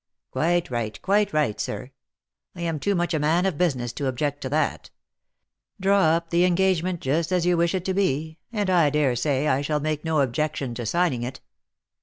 "Quite 0.31 0.71
right, 0.71 0.99
quite 1.03 1.31
right, 1.31 1.59
sir. 1.59 1.91
I 2.55 2.61
am 2.61 2.79
too 2.79 2.95
much 2.95 3.13
a 3.13 3.19
man 3.19 3.45
of 3.45 3.59
business 3.59 3.93
to 3.93 4.07
object 4.07 4.41
to 4.41 4.49
that. 4.49 4.89
Draw 5.79 5.99
up 6.01 6.31
the 6.31 6.43
engagement, 6.43 7.03
such 7.03 7.31
as 7.31 7.45
you 7.45 7.55
wish 7.55 7.75
it 7.75 7.85
to 7.85 7.93
be, 7.93 8.39
and 8.51 8.67
I 8.71 8.89
dare 8.89 9.15
say 9.15 9.47
I 9.47 9.61
shall 9.61 9.79
make 9.79 10.03
no 10.03 10.21
objection 10.21 10.73
to 10.73 10.87
signing 10.87 11.21
it." 11.21 11.39